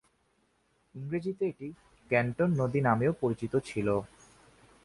ইংরেজিতে 0.95 1.43
এটি 1.47 1.67
ক্যান্টন 2.09 2.49
নদী 2.61 2.79
নামেও 2.81 3.13
পরিচিত 3.21 3.53
ছিল। 3.65 3.87